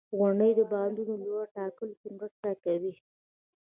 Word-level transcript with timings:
•غونډۍ 0.17 0.51
د 0.55 0.61
بادونو 0.71 1.13
د 1.19 1.21
لوري 1.29 1.49
ټاکلو 1.55 1.93
کې 1.99 2.07
مرسته 2.17 2.49
کوي. 2.63 2.93